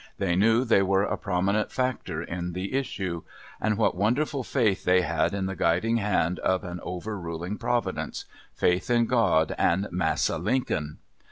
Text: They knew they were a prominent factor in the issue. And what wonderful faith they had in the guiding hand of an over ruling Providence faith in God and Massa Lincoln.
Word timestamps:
They 0.17 0.35
knew 0.35 0.63
they 0.65 0.81
were 0.81 1.03
a 1.03 1.15
prominent 1.15 1.71
factor 1.71 2.23
in 2.23 2.53
the 2.53 2.73
issue. 2.73 3.21
And 3.61 3.77
what 3.77 3.93
wonderful 3.95 4.43
faith 4.43 4.83
they 4.83 5.01
had 5.01 5.31
in 5.35 5.45
the 5.45 5.55
guiding 5.55 5.97
hand 5.97 6.39
of 6.39 6.63
an 6.63 6.79
over 6.81 7.19
ruling 7.19 7.59
Providence 7.59 8.25
faith 8.51 8.89
in 8.89 9.05
God 9.05 9.53
and 9.59 9.87
Massa 9.91 10.39
Lincoln. 10.39 10.97